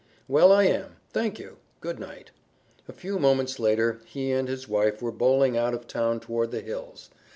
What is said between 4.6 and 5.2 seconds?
wife were